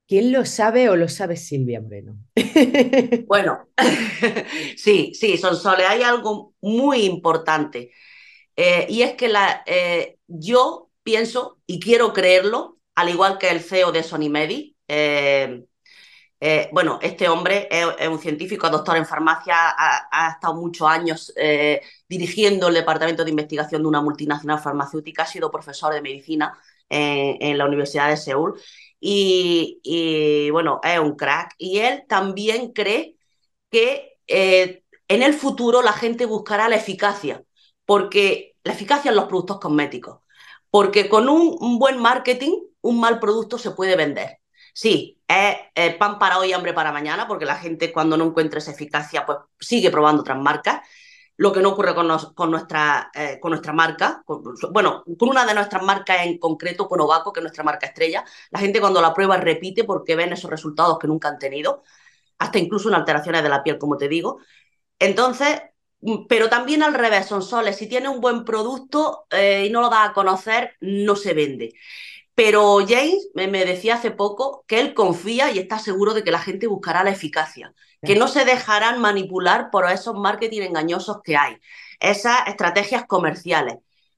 ¿Quién 0.07 0.33
lo 0.33 0.45
sabe 0.45 0.91
o 0.91 0.97
lo 0.97 1.09
sabe 1.09 1.37
Silvia 1.37 1.81
Moreno? 1.81 2.19
Bueno, 3.27 3.69
sí, 4.77 5.13
sí, 5.15 5.39
Sonsole, 5.39 5.85
hay 5.85 6.03
algo 6.03 6.55
muy 6.61 7.05
importante. 7.05 7.91
Eh, 8.55 8.87
y 8.89 9.03
es 9.03 9.15
que 9.15 9.29
la, 9.29 9.63
eh, 9.67 10.19
yo 10.27 10.91
pienso 11.03 11.59
y 11.67 11.81
quiero 11.81 12.13
creerlo, 12.13 12.79
al 12.95 13.09
igual 13.09 13.39
que 13.39 13.49
el 13.51 13.61
CEO 13.61 13.93
de 13.93 14.03
Sony 14.03 14.29
Medi. 14.31 14.74
Eh, 14.87 16.69
bueno, 16.73 16.99
este 17.01 17.29
hombre 17.29 17.69
es, 17.71 18.09
un 18.09 18.19
científico, 18.19 18.69
doctor 18.69 18.97
en 18.97 19.07
farmacia, 19.07 19.55
ha, 19.57 20.31
estado 20.33 20.55
muchos 20.55 20.87
años 20.87 21.33
dirigiendo 22.09 22.69
el 22.69 22.75
departamento 22.75 23.25
de 23.25 23.31
investigación 23.31 23.83
de 23.83 23.89
una 23.89 24.03
multinacional 24.03 24.61
farmacéutica, 24.61 25.23
ha 25.23 25.27
sido 25.27 25.51
profesor 25.51 25.95
de 25.95 26.03
medicina 26.03 26.59
en 26.91 27.57
la 27.57 27.65
Universidad 27.65 28.09
de 28.11 28.19
Seúl 28.19 28.61
y, 29.07 30.51
bueno, 30.51 30.81
es 30.83 30.99
un 30.99 31.15
crack. 31.17 31.55
Y 31.59 31.81
él 31.81 32.05
también 32.09 32.73
cree 32.73 33.19
que 33.71 34.19
eh, 34.27 34.83
en 35.09 35.23
el 35.23 35.35
futuro 35.35 35.83
la 35.83 35.93
gente 35.93 36.27
buscará 36.27 36.69
la 36.69 36.77
eficacia, 36.77 37.45
porque 37.85 38.57
la 38.65 38.73
eficacia 38.73 39.11
en 39.11 39.17
los 39.17 39.27
productos 39.27 39.61
cosméticos, 39.61 40.21
porque 40.71 41.09
con 41.09 41.29
un, 41.29 41.79
buen 41.79 41.99
marketing, 42.01 42.53
un 42.81 43.01
mal 43.01 43.21
producto 43.21 43.59
se 43.59 43.73
puede 43.73 43.97
vender. 43.97 44.39
Sí, 44.75 45.23
es 45.29 45.97
pan 45.97 46.19
para 46.19 46.39
hoy, 46.39 46.53
hambre 46.53 46.73
para 46.75 46.93
mañana, 46.93 47.27
porque 47.29 47.45
la 47.47 47.57
gente 47.57 47.93
cuando 47.93 48.17
no 48.17 48.25
encuentra 48.27 48.59
esa 48.59 48.73
eficacia, 48.73 49.25
pues 49.25 49.39
sigue 49.61 49.91
probando 49.91 50.23
otras 50.23 50.39
marcas 50.39 50.81
lo 51.37 51.53
que 51.53 51.61
no 51.61 51.71
ocurre 51.71 51.95
con, 51.95 52.09
con, 52.35 52.51
nuestra, 52.51 53.11
eh, 53.15 53.39
con 53.41 53.51
nuestra 53.51 53.73
marca, 53.73 54.25
bueno, 54.73 55.05
con 55.19 55.29
una 55.31 55.45
de 55.47 55.55
nuestras 55.55 55.83
marcas 55.83 56.27
en 56.27 56.39
concreto, 56.39 56.89
con 56.89 57.01
Ovaco, 57.01 57.33
que 57.33 57.41
es 57.41 57.45
nuestra 57.45 57.65
marca 57.65 57.87
estrella, 57.87 58.25
la 58.51 58.61
gente 58.61 58.81
cuando 58.81 59.01
la 59.01 59.15
prueba 59.15 59.37
repite 59.37 59.85
porque 59.85 60.17
ven 60.17 60.33
esos 60.33 60.51
resultados 60.51 60.99
que 60.99 61.09
nunca 61.09 61.29
han 61.29 61.39
tenido, 61.39 61.83
hasta 62.39 62.59
incluso 62.59 62.89
en 62.89 62.97
alteraciones 62.97 63.43
de 63.43 63.49
la 63.49 63.63
piel, 63.65 63.79
como 63.79 63.97
te 63.97 64.09
digo. 64.09 64.39
Entonces, 64.99 65.63
mm, 66.03 66.27
pero 66.29 66.49
también 66.51 66.83
al 66.83 66.95
revés, 66.95 67.27
son 67.27 67.43
soles, 67.43 67.77
si 67.77 67.89
tiene 67.89 68.09
un 68.09 68.21
buen 68.21 68.45
producto 68.45 69.27
eh, 69.31 69.67
y 69.67 69.71
no 69.71 69.81
lo 69.83 69.91
da 69.91 70.05
a 70.05 70.13
conocer, 70.15 70.77
no 70.81 71.17
se 71.17 71.35
vende. 71.35 71.75
Pero 72.35 72.79
James 72.87 73.29
me, 73.35 73.47
decía 73.65 73.95
hace 73.95 74.11
poco 74.11 74.65
que 74.67 74.81
él 74.81 74.93
confía 74.93 75.53
y 75.53 75.59
está 75.59 75.79
seguro 75.79 76.15
de 76.15 76.25
que 76.25 76.33
la 76.33 76.41
gente 76.41 76.67
buscará 76.67 77.05
la 77.05 77.11
eficacia, 77.11 77.75
que 78.03 78.17
no 78.17 78.29
se 78.29 78.45
dejarán 78.45 79.01
manipular 79.01 79.71
por 79.71 79.89
esos 79.89 80.15
marketing 80.17 80.63
engañosos 80.63 81.23
que 81.23 81.37
hay, 81.37 81.57
esas 82.01 82.49
estrategias 82.49 83.07
comerciales, 83.07 83.77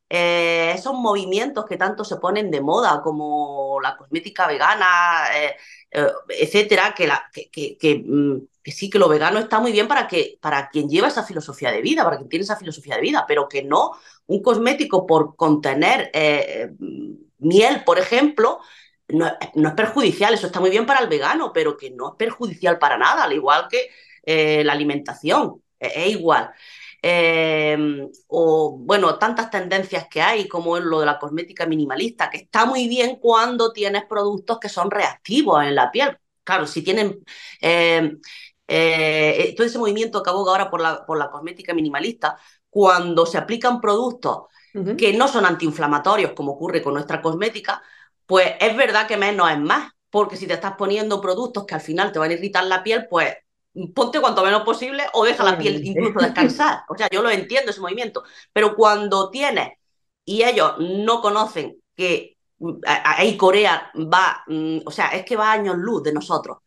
eh, 0.08 0.73
esos 0.75 0.94
movimientos 0.94 1.66
que 1.66 1.76
tanto 1.76 2.04
se 2.04 2.16
ponen 2.16 2.50
de 2.50 2.61
moda, 2.62 3.02
como 3.02 3.78
la 3.82 3.96
cosmética 3.96 4.46
vegana, 4.46 5.26
eh, 5.35 5.56
eh, 5.90 6.06
etcétera, 6.28 6.94
que, 6.96 7.06
la, 7.06 7.23
que, 7.32 8.04
mm, 8.06 8.37
que, 8.62 8.73
sí 8.73 8.88
que 8.88 8.99
lo 8.99 9.08
vegano 9.08 9.38
está 9.38 9.61
muy 9.61 9.73
bien 9.73 9.88
para, 9.88 10.08
que, 10.08 10.38
para 10.40 10.68
quien 10.70 10.88
lleva 10.88 11.08
esa 11.08 11.23
filosofía 11.25 11.70
de 11.70 11.82
vida, 11.82 12.02
para 12.02 12.16
quien 12.16 12.28
tiene 12.30 12.44
esa 12.44 12.56
filosofía 12.56 12.96
de 12.96 13.02
vida, 13.02 13.25
pero 13.28 13.49
que 13.49 13.62
no 13.62 13.92
un 14.26 14.42
cosmético 14.42 15.06
por 15.06 15.37
contener 15.37 16.11
miel, 17.38 17.85
por 17.85 17.99
ejemplo, 17.99 18.61
no, 19.09 19.26
es 19.26 19.73
perjudicial, 19.75 20.35
eso 20.35 20.47
está 20.47 20.61
muy 20.61 20.71
bien 20.71 20.87
para 20.87 21.00
el 21.00 21.09
vegano, 21.09 21.52
pero 21.52 21.76
que 21.76 21.90
no 21.90 22.11
es 22.11 22.14
perjudicial 22.16 22.78
para 22.78 22.99
nada, 22.99 23.25
al 23.25 23.33
igual 23.33 23.66
que 23.71 23.90
eh, 24.25 24.64
la 24.64 24.73
alimentación, 24.73 25.62
es, 25.78 25.93
es 25.97 26.07
igual. 26.09 26.50
Eh, 27.02 27.76
o 28.28 28.78
bueno, 28.81 29.19
tantas 29.19 29.50
tendencias 29.50 30.09
que 30.09 30.21
hay 30.21 30.49
como 30.49 30.78
lo 30.78 31.00
de 31.00 31.07
la 31.07 31.19
cosmética 31.19 31.66
minimalista, 31.66 32.31
que 32.31 32.38
está 32.38 32.64
muy 32.66 32.88
bien 32.88 33.16
cuando 33.16 33.73
tienes 33.73 34.05
productos 34.07 34.59
que 34.59 34.69
son 34.69 34.90
reactivos 34.90 35.62
en 35.64 35.75
la 35.76 35.90
piel. 35.93 36.19
Claro, 36.43 36.66
si 36.66 36.83
tienen 36.83 37.25
eh, 37.61 38.16
eh, 38.69 39.55
todo 39.57 39.66
ese 39.66 39.78
movimiento 39.78 40.23
que 40.23 40.31
aboga 40.31 40.52
ahora 40.52 40.71
por 40.71 40.81
la, 40.81 41.05
por 41.07 41.19
la 41.19 41.31
cosmética 41.31 41.75
minimalista, 41.75 42.38
cuando 42.76 43.25
se 43.25 43.38
aplican 43.38 43.80
productos 43.80 44.37
uh 44.75 44.80
-huh. 44.80 44.97
que 44.97 45.14
no 45.14 45.28
son 45.28 45.47
antiinflamatorios, 45.47 46.33
como 46.33 46.52
ocurre 46.52 46.83
con 46.83 46.92
nuestra 46.92 47.23
cosmética, 47.23 47.83
pues 48.26 48.52
es 48.61 48.76
verdad 48.76 49.06
que 49.06 49.16
menos 49.16 49.50
es 49.50 49.59
más, 49.59 49.92
porque 50.11 50.37
si 50.37 50.47
te 50.47 50.52
estás 50.52 50.75
poniendo 50.76 51.18
productos 51.18 51.64
que 51.64 51.75
al 51.75 51.80
final 51.80 52.12
te 52.12 52.18
van 52.18 52.33
a 52.33 52.35
irritar 52.35 52.64
la 52.64 52.83
piel, 52.83 53.06
pues 53.09 53.35
ponte 53.95 54.21
cuanto 54.21 54.45
menos 54.45 54.62
posible 54.62 55.04
o 55.14 55.25
deja 55.25 55.42
la 55.42 55.56
piel 55.56 55.83
incluso 55.83 56.18
descansar. 56.18 56.83
O 56.90 56.95
sea, 56.99 57.09
yo 57.11 57.23
lo 57.23 57.30
entiendo 57.30 57.71
ese 57.71 57.80
movimiento, 57.80 58.25
pero 58.52 58.76
cuando 58.76 59.30
tienes 59.30 59.71
y 60.26 60.42
ellos 60.42 60.75
no 60.78 61.23
conocen 61.23 61.80
que 61.95 62.37
ahí 62.85 63.38
Corea 63.38 63.90
va, 63.95 64.45
o 64.85 64.90
sea, 64.90 65.09
es 65.14 65.25
que 65.25 65.37
va 65.37 65.50
años 65.50 65.76
luz 65.78 66.02
de 66.02 66.12
nosotros. 66.12 66.59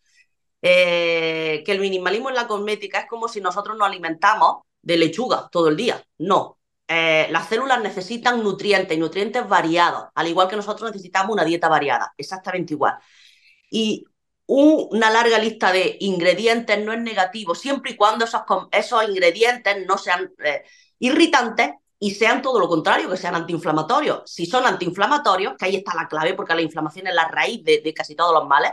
Eh, 0.60 1.62
que 1.64 1.72
el 1.72 1.80
minimalismo 1.80 2.30
en 2.30 2.36
la 2.36 2.48
cosmética 2.48 3.02
es 3.02 3.08
como 3.08 3.28
si 3.28 3.42
nosotros 3.42 3.78
nos 3.78 3.88
alimentamos 3.88 4.64
de 4.82 4.98
lechuga 4.98 5.50
todo 5.52 5.70
el 5.70 5.78
día. 5.78 6.04
No. 6.18 6.58
Eh, 6.88 7.28
las 7.30 7.48
células 7.48 7.82
necesitan 7.82 8.44
nutrientes 8.44 8.98
y 8.98 9.00
nutrientes 9.00 9.48
variados, 9.48 10.06
al 10.16 10.28
igual 10.28 10.48
que 10.48 10.56
nosotros 10.56 10.90
necesitamos 10.92 11.34
una 11.34 11.46
dieta 11.46 11.70
variada, 11.70 12.14
exactamente 12.18 12.74
igual. 12.74 12.96
Y 13.70 14.06
una 14.48 15.12
larga 15.12 15.38
lista 15.38 15.72
de 15.72 15.98
ingredientes 16.00 16.84
no 16.84 16.92
es 16.92 17.00
negativo, 17.00 17.54
siempre 17.54 17.92
y 17.92 17.96
cuando 17.96 18.26
esos, 18.26 18.42
esos 18.72 19.08
ingredientes 19.08 19.86
no 19.86 20.00
sean 20.00 20.34
eh, 20.44 20.64
irritantes 20.98 21.72
y 22.00 22.16
sean 22.16 22.42
todo 22.42 22.60
lo 22.60 22.68
contrario, 22.68 23.10
que 23.10 23.18
sean 23.18 23.36
antiinflamatorios. 23.36 24.24
Si 24.26 24.48
son 24.48 24.66
antiinflamatorios, 24.66 25.54
que 25.58 25.66
ahí 25.66 25.76
está 25.76 25.94
la 25.94 26.08
clave, 26.08 26.34
porque 26.34 26.56
la 26.56 26.64
inflamación 26.64 27.06
es 27.08 27.14
la 27.14 27.28
raíz 27.28 27.64
de, 27.64 27.82
de 27.82 27.94
casi 27.94 28.16
todos 28.16 28.34
los 28.34 28.48
males, 28.48 28.72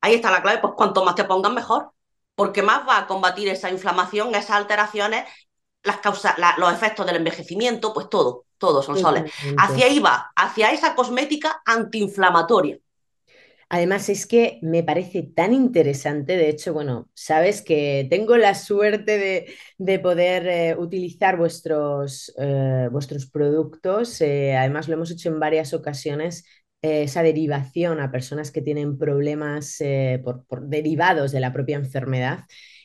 ahí 0.00 0.14
está 0.14 0.30
la 0.30 0.42
clave, 0.42 0.58
pues 0.60 0.74
cuanto 0.76 1.04
más 1.04 1.16
te 1.16 1.24
pongan 1.24 1.54
mejor, 1.54 1.92
porque 2.34 2.62
más 2.62 2.86
va 2.88 2.98
a 2.98 3.06
combatir 3.06 3.48
esa 3.48 3.70
inflamación, 3.70 4.34
esas 4.34 4.56
alteraciones, 4.56 5.24
las 5.82 5.98
causas, 5.98 6.38
la, 6.38 6.54
los 6.58 6.72
efectos 6.72 7.06
del 7.06 7.16
envejecimiento, 7.16 7.92
pues 7.92 8.08
todo, 8.08 8.46
todo 8.58 8.82
son 8.82 8.98
soles. 8.98 9.32
Hacia 9.58 9.86
ahí 9.86 9.98
va, 9.98 10.30
hacia 10.36 10.70
esa 10.72 10.94
cosmética 10.94 11.62
antiinflamatoria. 11.64 12.78
Además, 13.68 14.10
es 14.10 14.26
que 14.26 14.58
me 14.60 14.82
parece 14.82 15.22
tan 15.22 15.54
interesante, 15.54 16.36
de 16.36 16.50
hecho, 16.50 16.74
bueno, 16.74 17.08
sabes 17.14 17.62
que 17.62 18.06
tengo 18.10 18.36
la 18.36 18.54
suerte 18.54 19.16
de, 19.16 19.54
de 19.78 19.98
poder 19.98 20.46
eh, 20.46 20.76
utilizar 20.76 21.38
vuestros, 21.38 22.34
eh, 22.38 22.88
vuestros 22.92 23.24
productos, 23.26 24.20
eh, 24.20 24.54
además 24.54 24.88
lo 24.88 24.94
hemos 24.94 25.10
hecho 25.10 25.30
en 25.30 25.40
varias 25.40 25.72
ocasiones, 25.72 26.44
esa 26.82 27.22
derivación 27.22 28.00
a 28.00 28.10
personas 28.10 28.50
que 28.50 28.60
tienen 28.60 28.98
problemas 28.98 29.78
por, 30.24 30.44
por 30.46 30.66
derivados 30.68 31.32
de 31.32 31.40
la 31.40 31.52
propia 31.52 31.76
enfermedad 31.76 32.44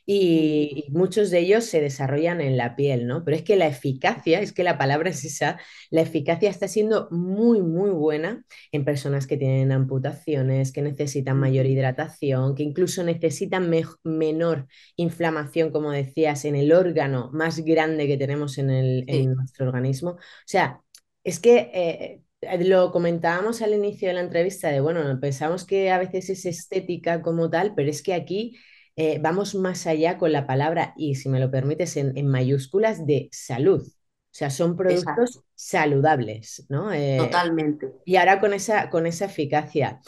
y, 0.09 0.85
muchos 0.89 1.29
de 1.31 1.39
ellos 1.39 1.65
se 1.65 1.81
desarrollan 1.81 2.39
en 2.39 2.55
la 2.55 2.77
piel, 2.77 3.07
¿no? 3.07 3.25
Pero 3.25 3.35
es 3.35 3.43
que 3.43 3.57
la 3.57 3.67
eficacia, 3.67 4.39
es 4.39 4.53
que 4.53 4.63
la 4.63 4.77
palabra 4.77 5.09
es 5.09 5.25
esa, 5.25 5.59
la 5.89 6.01
eficacia 6.01 6.49
está 6.49 6.69
siendo 6.69 7.09
muy, 7.11 7.61
muy 7.61 7.89
buena 7.89 8.45
en 8.71 8.85
personas 8.85 9.27
que 9.27 9.35
tienen 9.35 9.73
amputaciones, 9.73 10.71
que 10.71 10.81
necesitan 10.81 11.37
mayor 11.37 11.65
hidratación, 11.65 12.55
que 12.55 12.63
incluso 12.63 13.03
necesitan 13.03 13.69
me 13.69 13.83
menor 14.03 14.67
inflamación, 14.95 15.71
como 15.71 15.91
decías, 15.91 16.45
en 16.45 16.55
el 16.55 16.71
órgano 16.71 17.29
más 17.33 17.59
grande 17.59 18.07
que 18.07 18.17
tenemos 18.17 18.57
en, 18.57 18.69
el, 18.69 19.05
sí. 19.09 19.27
nuestro 19.27 19.67
organismo. 19.67 20.11
O 20.11 20.19
sea, 20.45 20.81
es 21.23 21.39
que... 21.39 21.69
Eh, 21.73 22.21
lo 22.59 22.91
comentábamos 22.91 23.61
al 23.61 23.73
inicio 23.73 24.07
de 24.09 24.13
la 24.15 24.21
entrevista 24.21 24.69
de, 24.69 24.79
bueno, 24.79 25.19
pensamos 25.19 25.65
que 25.65 25.91
a 25.91 25.97
veces 25.97 26.29
es 26.29 26.45
estética 26.45 27.21
como 27.21 27.49
tal, 27.49 27.73
pero 27.75 27.89
es 27.89 28.01
que 28.03 28.13
aquí 28.13 28.57
eh, 28.95 29.19
vamos 29.21 29.55
más 29.55 29.87
allá 29.87 30.17
con 30.17 30.31
la 30.31 30.47
palabra, 30.47 30.93
y 30.97 31.15
si 31.15 31.29
me 31.29 31.39
lo 31.39 31.51
permites, 31.51 31.97
en, 31.97 32.17
en 32.17 32.27
mayúsculas, 32.27 33.05
de 33.05 33.29
salud. 33.31 33.81
O 33.81 34.37
sea, 34.37 34.49
son 34.51 34.75
productos 34.75 35.29
Exacto. 35.29 35.45
saludables, 35.55 36.65
¿no? 36.69 36.93
Eh, 36.93 37.17
Totalmente. 37.17 37.91
Y 38.05 38.17
ahora 38.17 38.39
con 38.39 38.53
esa, 38.53 38.89
con 38.89 39.07
esa 39.07 39.25
eficacia. 39.25 39.99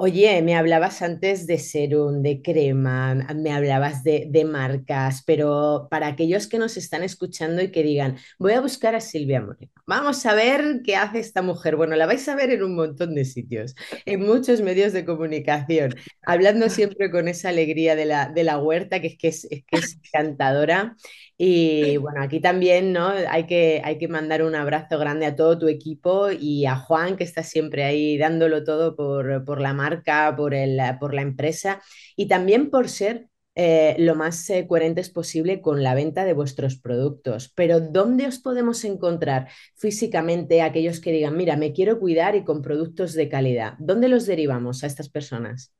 Oye, 0.00 0.42
me 0.42 0.54
hablabas 0.54 1.02
antes 1.02 1.48
de 1.48 1.58
serum, 1.58 2.22
de 2.22 2.40
crema, 2.40 3.16
me 3.34 3.50
hablabas 3.50 4.04
de, 4.04 4.28
de, 4.30 4.44
marcas, 4.44 5.24
pero 5.26 5.88
para 5.90 6.06
aquellos 6.06 6.46
que 6.46 6.56
nos 6.60 6.76
están 6.76 7.02
escuchando 7.02 7.60
y 7.62 7.72
que 7.72 7.82
digan, 7.82 8.16
voy 8.38 8.52
a 8.52 8.60
buscar 8.60 8.94
a 8.94 9.00
Silvia 9.00 9.40
Moreno, 9.40 9.72
vamos 9.88 10.24
a 10.24 10.34
ver 10.34 10.82
qué 10.84 10.94
hace 10.94 11.18
esta 11.18 11.42
mujer. 11.42 11.74
Bueno, 11.74 11.96
la 11.96 12.06
vais 12.06 12.28
a 12.28 12.36
ver 12.36 12.50
en 12.50 12.62
un 12.62 12.76
montón 12.76 13.16
de 13.16 13.24
sitios, 13.24 13.74
en 14.06 14.20
muchos 14.24 14.60
medios 14.60 14.92
de 14.92 15.04
comunicación, 15.04 15.96
hablando 16.22 16.68
siempre 16.68 17.10
con 17.10 17.26
esa 17.26 17.48
alegría 17.48 17.96
de 17.96 18.04
la, 18.04 18.28
de 18.28 18.44
la 18.44 18.58
huerta, 18.58 19.00
que 19.00 19.08
es 19.08 19.18
que 19.18 19.28
es, 19.28 19.48
es, 19.50 19.64
que 19.64 19.78
es 19.78 19.98
encantadora. 20.04 20.94
Y 21.38 21.96
bueno, 21.98 22.20
aquí 22.22 22.40
también 22.40 22.92
¿no? 22.92 23.08
hay, 23.08 23.46
que, 23.46 23.80
hay 23.84 23.96
que 23.98 24.08
mandar 24.08 24.42
un 24.42 24.54
abrazo 24.54 24.98
grande 24.98 25.26
a 25.26 25.36
todo 25.36 25.58
tu 25.58 25.68
equipo 25.68 26.30
y 26.30 26.66
a 26.66 26.76
Juan, 26.76 27.16
que 27.16 27.24
está 27.24 27.42
siempre 27.42 27.84
ahí 27.84 28.18
dándolo 28.18 28.64
todo 28.64 28.96
por, 28.96 29.44
por 29.44 29.60
la 29.60 29.72
marca, 29.72 29.87
por, 30.36 30.54
el, 30.54 30.80
por 30.98 31.14
la 31.14 31.22
empresa 31.22 31.82
y 32.16 32.28
también 32.28 32.70
por 32.70 32.88
ser 32.88 33.28
eh, 33.60 33.96
lo 33.98 34.14
más 34.14 34.48
eh, 34.50 34.66
coherentes 34.68 35.10
posible 35.10 35.60
con 35.60 35.82
la 35.82 35.94
venta 35.94 36.24
de 36.24 36.32
vuestros 36.32 36.76
productos. 36.76 37.52
Pero 37.56 37.80
¿dónde 37.80 38.28
os 38.28 38.38
podemos 38.38 38.84
encontrar 38.84 39.48
físicamente 39.74 40.62
aquellos 40.62 41.00
que 41.00 41.10
digan, 41.10 41.36
mira, 41.36 41.56
me 41.56 41.72
quiero 41.72 41.98
cuidar 41.98 42.36
y 42.36 42.44
con 42.44 42.62
productos 42.62 43.14
de 43.14 43.28
calidad? 43.28 43.74
¿Dónde 43.80 44.08
los 44.08 44.26
derivamos 44.26 44.84
a 44.84 44.86
estas 44.86 45.08
personas? 45.08 45.72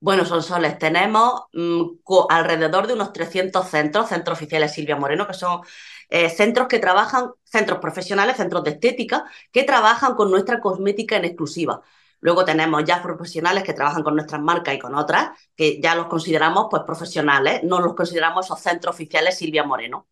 Bueno, 0.00 0.24
Sonsoles, 0.24 0.78
tenemos 0.78 1.42
mmm, 1.52 1.82
alrededor 2.28 2.86
de 2.86 2.94
unos 2.94 3.12
300 3.12 3.68
centros, 3.68 4.08
centros 4.08 4.36
oficiales 4.38 4.72
Silvia 4.72 4.96
Moreno, 4.96 5.26
que 5.26 5.34
son 5.34 5.60
eh, 6.08 6.30
centros 6.30 6.68
que 6.68 6.78
trabajan, 6.78 7.30
centros 7.44 7.78
profesionales, 7.80 8.36
centros 8.36 8.64
de 8.64 8.70
estética, 8.70 9.24
que 9.52 9.64
trabajan 9.64 10.14
con 10.14 10.30
nuestra 10.30 10.60
cosmética 10.60 11.16
en 11.16 11.24
exclusiva. 11.26 11.82
Luego 12.26 12.44
tenemos 12.44 12.82
ya 12.84 13.00
profesionales 13.00 13.62
que 13.62 13.72
trabajan 13.72 14.02
con 14.02 14.16
nuestras 14.16 14.40
marcas 14.40 14.74
y 14.74 14.80
con 14.80 14.96
otras, 14.96 15.30
que 15.54 15.80
ya 15.80 15.94
los 15.94 16.06
consideramos 16.06 16.66
pues 16.68 16.82
profesionales, 16.84 17.60
no 17.62 17.78
los 17.78 17.94
consideramos 17.94 18.46
esos 18.46 18.60
centros 18.60 18.96
oficiales 18.96 19.38
Silvia 19.38 19.62
Moreno. 19.62 20.08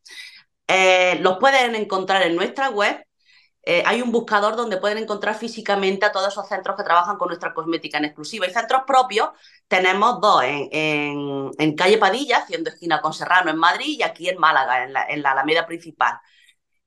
Eh, 0.68 1.18
los 1.22 1.38
pueden 1.38 1.74
encontrar 1.74 2.22
en 2.22 2.36
nuestra 2.36 2.70
web 2.70 3.04
eh, 3.66 3.82
hay 3.84 4.00
un 4.00 4.12
buscador 4.12 4.54
donde 4.54 4.76
pueden 4.76 4.98
encontrar 4.98 5.34
físicamente 5.34 6.06
a 6.06 6.12
todos 6.12 6.28
esos 6.28 6.46
centros 6.46 6.76
que 6.76 6.84
trabajan 6.84 7.16
con 7.16 7.26
nuestra 7.28 7.52
cosmética 7.52 7.98
en 7.98 8.04
exclusiva. 8.04 8.46
Y 8.46 8.52
centros 8.52 8.82
propios 8.86 9.30
tenemos 9.66 10.20
dos, 10.20 10.44
en, 10.44 11.50
en, 11.58 11.74
calle 11.74 11.98
Padilla, 11.98 12.38
haciendo 12.38 12.70
esquina 12.70 13.00
con 13.00 13.12
Serrano 13.12 13.50
en 13.50 13.56
Madrid, 13.56 13.96
y 13.98 14.02
aquí 14.04 14.28
en 14.28 14.38
Málaga, 14.38 14.84
en 14.84 14.92
la, 14.92 15.06
en 15.06 15.20
la 15.20 15.32
Alameda 15.32 15.66
principal. 15.66 16.20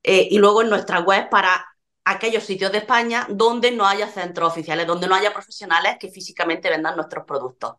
Eh, 0.03 0.29
y 0.31 0.37
luego 0.37 0.61
en 0.61 0.69
nuestra 0.69 0.99
web 1.01 1.29
para 1.29 1.65
aquellos 2.11 2.43
sitios 2.43 2.71
de 2.71 2.79
España 2.79 3.27
donde 3.29 3.71
no 3.71 3.85
haya 3.85 4.07
centros 4.07 4.51
oficiales, 4.51 4.87
donde 4.87 5.07
no 5.07 5.15
haya 5.15 5.33
profesionales 5.33 5.97
que 5.99 6.09
físicamente 6.09 6.69
vendan 6.69 6.95
nuestros 6.95 7.25
productos 7.25 7.75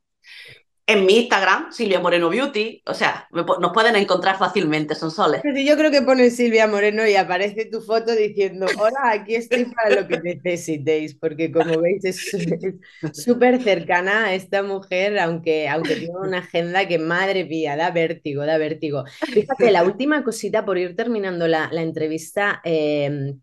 en 0.88 1.04
mi 1.04 1.18
Instagram, 1.18 1.70
Silvia 1.70 2.00
Moreno 2.00 2.30
Beauty, 2.30 2.82
o 2.86 2.94
sea, 2.94 3.28
nos 3.30 3.72
pueden 3.74 3.94
encontrar 3.94 4.38
fácilmente, 4.38 4.94
son 4.94 5.10
soles. 5.10 5.42
Pero 5.42 5.60
yo 5.60 5.76
creo 5.76 5.90
que 5.90 6.00
pones 6.00 6.34
Silvia 6.34 6.66
Moreno 6.66 7.06
y 7.06 7.14
aparece 7.14 7.66
tu 7.66 7.82
foto 7.82 8.16
diciendo, 8.16 8.64
hola, 8.78 9.10
aquí 9.12 9.34
estoy 9.34 9.66
para 9.66 10.00
lo 10.00 10.08
que 10.08 10.18
necesitéis, 10.18 11.14
porque 11.14 11.52
como 11.52 11.78
veis 11.82 12.06
es 12.06 12.30
súper 13.12 13.62
cercana 13.62 14.24
a 14.24 14.34
esta 14.34 14.62
mujer, 14.62 15.18
aunque, 15.18 15.68
aunque 15.68 15.96
tiene 15.96 16.18
una 16.18 16.38
agenda 16.38 16.88
que, 16.88 16.98
madre 16.98 17.44
mía, 17.44 17.76
da 17.76 17.90
vértigo, 17.90 18.46
da 18.46 18.56
vértigo. 18.56 19.04
Fíjate, 19.30 19.70
la 19.70 19.84
última 19.84 20.24
cosita, 20.24 20.64
por 20.64 20.78
ir 20.78 20.96
terminando 20.96 21.46
la, 21.48 21.68
la 21.70 21.82
entrevista, 21.82 22.62
eh, 22.64 23.34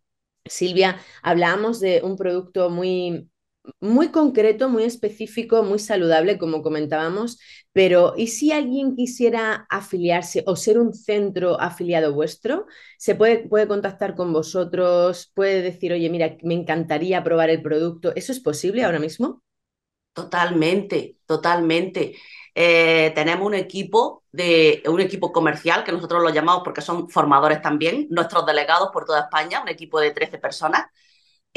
Silvia, 0.47 0.99
hablábamos 1.23 1.79
de 1.79 2.01
un 2.03 2.17
producto 2.17 2.69
muy 2.69 3.29
muy 3.81 4.09
concreto, 4.11 4.69
muy 4.69 4.83
específico, 4.83 5.63
muy 5.63 5.79
saludable, 5.79 6.37
como 6.37 6.61
comentábamos, 6.61 7.39
pero 7.73 8.13
¿y 8.15 8.27
si 8.27 8.51
alguien 8.51 8.95
quisiera 8.95 9.65
afiliarse 9.71 10.43
o 10.47 10.55
ser 10.55 10.77
un 10.79 10.93
centro 10.93 11.59
afiliado 11.59 12.13
vuestro? 12.13 12.67
¿Se 12.99 13.15
puede, 13.15 13.39
puede 13.49 13.67
contactar 13.67 14.15
con 14.15 14.33
vosotros? 14.33 15.31
¿Puede 15.33 15.63
decir, 15.63 15.93
oye, 15.93 16.09
mira, 16.11 16.37
me 16.43 16.53
encantaría 16.53 17.23
probar 17.23 17.49
el 17.49 17.61
producto? 17.63 18.13
¿Eso 18.15 18.31
es 18.33 18.39
posible 18.39 18.83
ahora 18.83 18.99
mismo? 18.99 19.41
Totalmente, 20.13 21.17
totalmente. 21.25 22.15
Eh, 22.53 23.11
tenemos 23.15 23.45
un 23.47 23.53
equipo 23.55 24.23
de 24.35 24.83
un 24.87 24.99
equipo 24.99 25.31
comercial 25.31 25.83
que 25.83 25.91
nosotros 25.91 26.21
lo 26.21 26.29
llamamos 26.29 26.63
porque 26.63 26.81
son 26.81 27.09
formadores 27.09 27.61
también, 27.61 28.07
nuestros 28.09 28.45
delegados 28.45 28.89
por 28.91 29.05
toda 29.05 29.21
España, 29.21 29.61
un 29.61 29.69
equipo 29.69 29.99
de 29.99 30.11
13 30.11 30.37
personas 30.39 30.85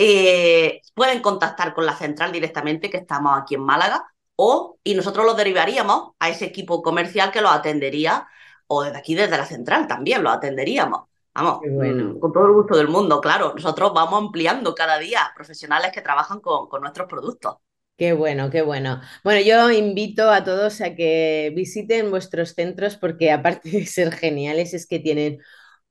eh, 0.01 0.81
pueden 0.95 1.21
contactar 1.21 1.75
con 1.75 1.85
la 1.85 1.97
central 1.97 2.31
directamente, 2.31 2.89
que 2.89 2.99
estamos 2.99 3.37
aquí 3.37 3.57
en 3.57 3.63
Málaga, 3.65 4.07
o 4.37 4.79
y 4.85 4.95
nosotros 4.95 5.27
los 5.27 5.37
derivaríamos 5.37 6.13
a 6.21 6.29
ese 6.29 6.45
equipo 6.45 6.81
comercial 6.83 7.33
que 7.33 7.41
los 7.41 7.51
atendería, 7.51 8.29
o 8.69 8.85
desde 8.85 8.99
aquí, 8.99 9.17
desde 9.17 9.37
la 9.37 9.45
central 9.45 9.89
también 9.89 10.23
los 10.23 10.33
atenderíamos. 10.33 11.09
Vamos, 11.35 11.61
bueno. 11.69 12.15
Mm, 12.15 12.21
con 12.21 12.33
todo 12.33 12.47
el 12.47 12.53
gusto 12.53 12.77
del 12.77 12.87
mundo, 12.87 13.21
claro. 13.21 13.55
Nosotros 13.55 13.93
vamos 13.93 14.23
ampliando 14.23 14.73
cada 14.73 14.99
día 14.99 15.33
profesionales 15.35 15.91
que 15.93 16.01
trabajan 16.01 16.41
con, 16.41 16.69
con 16.69 16.81
nuestros 16.81 17.09
productos. 17.09 17.57
Qué 17.99 18.13
bueno, 18.15 18.51
qué 18.51 18.63
bueno. 18.63 19.03
Bueno, 19.25 19.41
yo 19.43 19.73
invito 19.73 20.31
a 20.31 20.45
todos 20.45 20.81
a 20.83 20.97
que 20.97 21.53
visiten 21.57 22.11
vuestros 22.11 22.51
centros 22.55 22.97
porque 22.97 23.33
aparte 23.33 23.71
de 23.71 23.87
ser 23.87 24.13
geniales, 24.13 24.73
es 24.75 24.87
que 24.87 25.01
tienen 25.01 25.41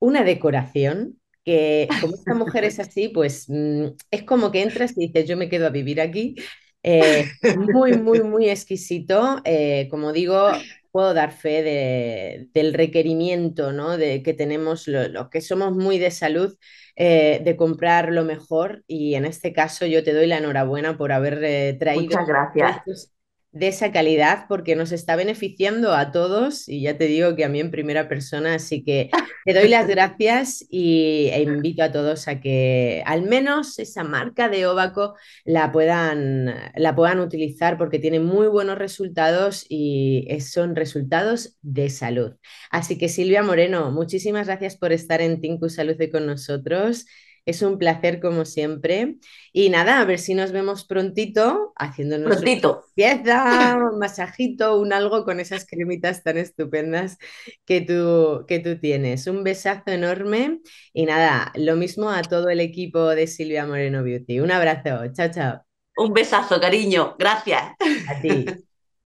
una 0.00 0.24
decoración 0.24 1.20
que 1.44 1.96
como 2.00 2.14
esta 2.16 2.34
mujer 2.34 2.64
es 2.64 2.80
así, 2.80 3.08
pues 3.10 3.46
mm, 3.48 3.88
es 4.10 4.22
como 4.24 4.50
que 4.52 4.62
entras 4.62 4.92
y 4.96 5.08
dices, 5.08 5.28
yo 5.28 5.36
me 5.36 5.50
quedo 5.50 5.66
a 5.66 5.70
vivir 5.70 6.00
aquí. 6.00 6.36
Eh, 6.82 7.34
muy, 7.52 7.94
muy, 7.94 8.22
muy 8.22 8.48
exquisito. 8.50 9.40
Eh, 9.44 9.88
como 9.90 10.12
digo, 10.12 10.66
puedo 10.90 11.14
dar 11.14 11.32
fe 11.32 11.62
de- 11.62 12.48
del 12.54 12.74
requerimiento, 12.74 13.72
¿no? 13.72 13.96
De 13.98 14.22
que 14.22 14.34
tenemos 14.34 14.86
los 14.88 15.28
que 15.30 15.40
somos 15.40 15.72
muy 15.74 15.98
de 15.98 16.10
salud, 16.10 16.56
eh, 16.96 17.40
de 17.44 17.56
comprar 17.56 18.10
lo 18.12 18.24
mejor. 18.24 18.84
Y 18.86 19.14
en 19.14 19.24
este 19.24 19.52
caso 19.52 19.86
yo 19.86 20.04
te 20.04 20.12
doy 20.14 20.26
la 20.26 20.38
enhorabuena 20.38 20.96
por 20.98 21.12
haber 21.12 21.42
eh, 21.44 21.76
traído 21.78 22.16
Muchas 22.16 22.26
gracias. 22.26 23.12
De 23.58 23.68
esa 23.68 23.92
calidad 23.92 24.46
porque 24.48 24.76
nos 24.76 24.92
está 24.92 25.16
beneficiando 25.16 25.94
a 25.94 26.12
todos 26.12 26.68
y 26.68 26.82
ya 26.82 26.96
te 26.96 27.06
digo 27.06 27.34
que 27.34 27.44
a 27.44 27.48
mí 27.48 27.60
en 27.60 27.70
primera 27.70 28.08
persona, 28.08 28.54
así 28.54 28.84
que 28.84 29.10
te 29.44 29.54
doy 29.54 29.68
las 29.68 29.88
gracias 29.88 30.64
y, 30.70 31.28
e 31.32 31.42
invito 31.42 31.82
a 31.82 31.90
todos 31.92 32.28
a 32.28 32.40
que 32.40 33.02
al 33.06 33.22
menos 33.22 33.78
esa 33.78 34.04
marca 34.04 34.48
de 34.48 34.66
Óvaco 34.66 35.14
la 35.44 35.72
puedan, 35.72 36.54
la 36.76 36.94
puedan 36.94 37.20
utilizar 37.20 37.78
porque 37.78 37.98
tiene 37.98 38.20
muy 38.20 38.46
buenos 38.46 38.78
resultados 38.78 39.66
y 39.68 40.26
son 40.40 40.76
resultados 40.76 41.56
de 41.62 41.90
salud. 41.90 42.36
Así 42.70 42.96
que 42.98 43.08
Silvia 43.08 43.42
Moreno, 43.42 43.90
muchísimas 43.90 44.46
gracias 44.46 44.76
por 44.76 44.92
estar 44.92 45.20
en 45.20 45.40
Tinku 45.40 45.68
Salud 45.68 46.00
y 46.00 46.10
con 46.10 46.26
nosotros. 46.26 47.06
Es 47.48 47.62
un 47.62 47.78
placer 47.78 48.20
como 48.20 48.44
siempre. 48.44 49.16
Y 49.52 49.70
nada, 49.70 50.00
a 50.00 50.04
ver 50.04 50.18
si 50.18 50.34
nos 50.34 50.52
vemos 50.52 50.84
prontito 50.84 51.72
haciéndonos 51.76 52.42
una 52.42 52.44
Prontito. 52.44 52.84
pieza, 52.94 53.76
un 53.92 53.98
masajito, 53.98 54.78
un 54.80 54.92
algo 54.92 55.24
con 55.24 55.40
esas 55.40 55.66
cremitas 55.66 56.22
tan 56.22 56.36
estupendas 56.38 57.18
que 57.64 57.80
tú, 57.80 58.44
que 58.48 58.58
tú 58.60 58.78
tienes. 58.80 59.26
Un 59.26 59.44
besazo 59.44 59.84
enorme 59.92 60.60
y 60.92 61.06
nada, 61.06 61.52
lo 61.56 61.76
mismo 61.76 62.10
a 62.10 62.22
todo 62.28 62.48
el 62.50 62.60
equipo 62.60 63.08
de 63.10 63.26
Silvia 63.26 63.66
Moreno 63.66 64.02
Beauty. 64.02 64.40
Un 64.40 64.50
abrazo. 64.52 65.12
Chao, 65.14 65.30
chao. 65.32 65.64
Un 65.96 66.14
besazo, 66.14 66.58
cariño. 66.58 67.14
Gracias. 67.18 67.74
A 68.06 68.14
ti. 68.20 68.34